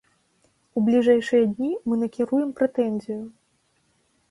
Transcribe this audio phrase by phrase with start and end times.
[0.79, 3.21] У бліжэйшыя дні мы накіруем прэтэнзію.